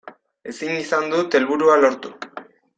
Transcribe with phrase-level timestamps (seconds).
[0.51, 2.17] Ezin izan dut helburua lortu.